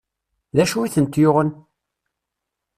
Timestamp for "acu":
0.63-0.79